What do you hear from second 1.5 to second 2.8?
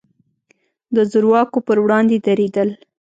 پر وړاندې درېدل.